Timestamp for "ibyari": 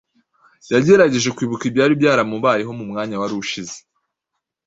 1.69-1.93